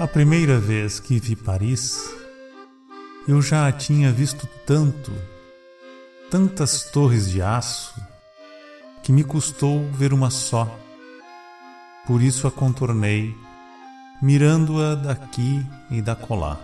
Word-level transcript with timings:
A 0.00 0.08
primeira 0.08 0.58
vez 0.58 0.98
que 0.98 1.20
vi 1.20 1.36
Paris, 1.36 2.10
eu 3.28 3.42
já 3.42 3.68
a 3.68 3.72
tinha 3.72 4.10
visto 4.10 4.48
tanto, 4.64 5.12
tantas 6.30 6.84
torres 6.84 7.28
de 7.28 7.42
aço, 7.42 7.92
que 9.02 9.12
me 9.12 9.22
custou 9.22 9.86
ver 9.92 10.14
uma 10.14 10.30
só. 10.30 10.74
Por 12.06 12.22
isso 12.22 12.46
a 12.46 12.50
contornei, 12.50 13.36
mirando-a 14.22 14.94
daqui 14.94 15.62
e 15.90 16.00
da 16.00 16.16
colá. 16.16 16.58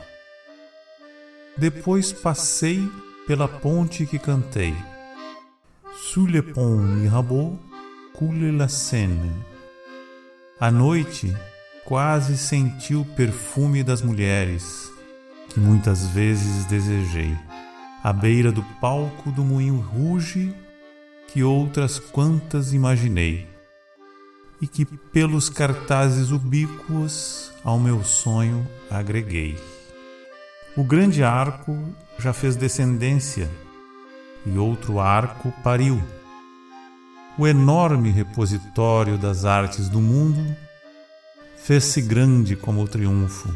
Depois 1.59 2.15
passei 2.15 2.91
pela 3.27 3.47
ponte 3.47 4.07
que 4.07 4.19
cantei. 4.19 4.75
Sous 5.95 6.27
le 6.27 6.41
pont 6.41 6.79
Mirabeau 6.79 7.59
coule 8.15 8.51
la 8.51 8.69
Seine. 8.69 9.30
À 10.59 10.71
noite, 10.71 11.37
quase 11.87 12.37
senti 12.37 12.97
o 12.97 13.05
perfume 13.05 13.85
das 13.85 14.03
mulheres 14.03 14.91
que 15.49 15.61
muitas 15.61 16.07
vezes 16.09 16.65
desejei, 16.67 17.35
à 18.03 18.13
beira 18.13 18.51
do 18.51 18.63
palco 18.81 19.31
do 19.31 19.45
moinho 19.45 19.79
ruge 19.79 20.53
que 21.29 21.45
outras 21.45 21.99
quantas 21.99 22.73
imaginei, 22.73 23.49
e 24.61 24.67
que 24.67 24.85
pelos 24.85 25.49
cartazes 25.49 26.33
ubíquos 26.33 27.53
ao 27.65 27.79
meu 27.79 28.03
sonho 28.03 28.66
agreguei. 28.91 29.57
O 30.77 30.82
grande 30.82 31.23
arco 31.23 31.79
já 32.19 32.32
fez 32.32 32.57
descendência, 32.57 33.49
e 34.45 34.59
outro 34.59 34.99
arco 34.99 35.53
pariu. 35.63 36.03
O 37.38 37.47
enorme 37.47 38.10
repositório 38.10 39.16
das 39.16 39.45
artes 39.45 39.88
do 39.88 40.01
mundo 40.01 40.66
fez-se 41.67 42.01
grande 42.01 42.55
como 42.55 42.81
o 42.81 42.87
triunfo, 42.87 43.53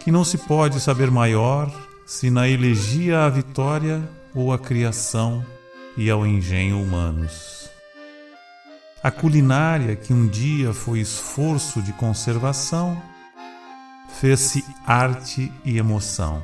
que 0.00 0.10
não 0.10 0.24
se 0.24 0.36
pode 0.38 0.80
saber 0.80 1.08
maior 1.08 1.72
se 2.04 2.30
na 2.30 2.48
elegia 2.48 3.20
à 3.20 3.28
vitória 3.28 4.02
ou 4.34 4.52
à 4.52 4.58
criação 4.58 5.46
e 5.96 6.10
ao 6.10 6.26
engenho 6.26 6.82
humanos. 6.82 7.70
A 9.04 9.12
culinária, 9.12 9.94
que 9.94 10.12
um 10.12 10.26
dia 10.26 10.72
foi 10.72 10.98
esforço 10.98 11.80
de 11.80 11.92
conservação, 11.92 13.00
fez-se 14.18 14.64
arte 14.84 15.52
e 15.64 15.78
emoção. 15.78 16.42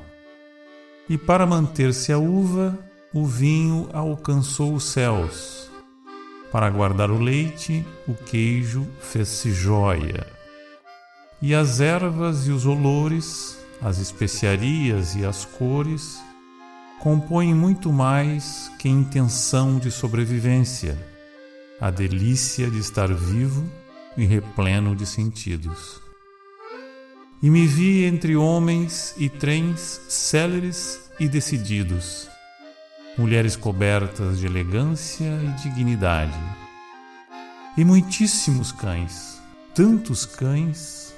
E 1.08 1.18
para 1.18 1.44
manter-se 1.44 2.12
a 2.12 2.18
uva, 2.18 2.78
o 3.12 3.26
vinho 3.26 3.88
alcançou 3.92 4.74
os 4.74 4.84
céus. 4.84 5.68
Para 6.52 6.70
guardar 6.70 7.10
o 7.10 7.18
leite, 7.18 7.84
o 8.06 8.14
queijo 8.14 8.86
fez-se 9.00 9.50
joia 9.50 10.40
e 11.42 11.56
as 11.56 11.80
ervas 11.80 12.46
e 12.46 12.52
os 12.52 12.64
olores, 12.64 13.58
as 13.80 13.98
especiarias 13.98 15.16
e 15.16 15.24
as 15.24 15.44
cores 15.44 16.22
compõem 17.00 17.52
muito 17.52 17.92
mais 17.92 18.70
que 18.78 18.88
intenção 18.88 19.76
de 19.76 19.90
sobrevivência, 19.90 20.96
a 21.80 21.90
delícia 21.90 22.70
de 22.70 22.78
estar 22.78 23.12
vivo 23.12 23.68
e 24.16 24.24
repleno 24.24 24.94
de 24.94 25.04
sentidos. 25.04 26.00
E 27.42 27.50
me 27.50 27.66
vi 27.66 28.04
entre 28.04 28.36
homens 28.36 29.12
e 29.18 29.28
trens 29.28 30.00
céleres 30.08 31.10
e 31.18 31.28
decididos, 31.28 32.28
mulheres 33.18 33.56
cobertas 33.56 34.38
de 34.38 34.46
elegância 34.46 35.40
e 35.42 35.60
dignidade, 35.60 36.38
e 37.76 37.84
muitíssimos 37.84 38.70
cães, 38.70 39.42
tantos 39.74 40.24
cães 40.24 41.11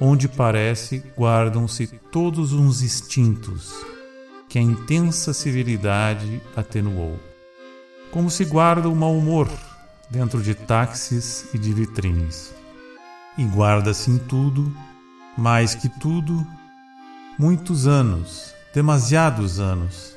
onde 0.00 0.28
parece 0.28 1.02
guardam-se 1.16 1.86
todos 2.10 2.52
uns 2.52 2.82
instintos 2.82 3.72
que 4.48 4.58
a 4.58 4.62
intensa 4.62 5.32
civilidade 5.32 6.40
atenuou. 6.56 7.18
Como 8.10 8.30
se 8.30 8.44
guarda 8.44 8.88
o 8.88 8.94
mau 8.94 9.16
humor 9.16 9.48
dentro 10.10 10.42
de 10.42 10.54
táxis 10.54 11.46
e 11.52 11.58
de 11.58 11.72
vitrines. 11.72 12.54
E 13.36 13.44
guarda-se 13.44 14.10
em 14.10 14.18
tudo, 14.18 14.72
mais 15.36 15.74
que 15.74 15.88
tudo, 15.88 16.46
muitos 17.38 17.86
anos, 17.88 18.54
demasiados 18.72 19.58
anos, 19.58 20.14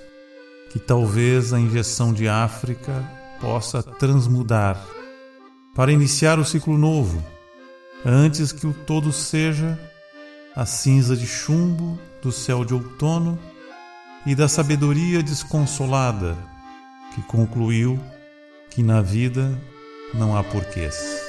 que 0.71 0.77
talvez 0.77 1.53
a 1.53 1.59
injeção 1.59 2.13
de 2.13 2.27
África 2.27 3.03
possa 3.41 3.81
transmudar 3.81 4.79
para 5.73 5.91
iniciar 5.91 6.37
o 6.37 6.45
ciclo 6.45 6.77
novo 6.77 7.23
antes 8.05 8.51
que 8.51 8.65
o 8.67 8.73
todo 8.73 9.11
seja 9.11 9.77
a 10.55 10.65
cinza 10.65 11.15
de 11.15 11.27
chumbo 11.27 11.99
do 12.21 12.31
céu 12.31 12.65
de 12.65 12.73
outono 12.73 13.37
e 14.25 14.35
da 14.35 14.47
sabedoria 14.47 15.21
desconsolada 15.21 16.37
que 17.13 17.21
concluiu 17.23 17.99
que 18.69 18.83
na 18.83 19.01
vida 19.01 19.59
não 20.13 20.35
há 20.35 20.43
porquês. 20.43 21.26